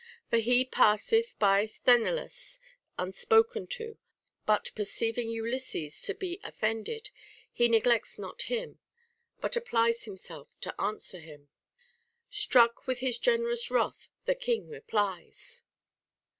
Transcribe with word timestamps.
For 0.31 0.37
he 0.37 0.65
passeth 0.65 1.37
by 1.37 1.67
Sthene 1.67 2.15
lus 2.15 2.59
unspoken 2.97 3.67
to; 3.77 3.99
but 4.47 4.71
perceiving 4.73 5.29
Ulysses 5.29 6.01
to 6.01 6.15
be 6.15 6.39
offended, 6.43 7.11
he 7.53 7.67
neglects 7.69 8.17
not 8.17 8.41
him, 8.49 8.79
but 9.41 9.55
applies 9.55 10.05
himself 10.05 10.59
to 10.61 10.73
answer 10.81 11.19
him:— 11.19 11.49
Struck 12.31 12.87
with 12.87 13.01
his 13.01 13.19
generous 13.19 13.69
wrath, 13.69 14.09
the 14.25 14.33
king 14.33 14.67
replies. 14.69 15.61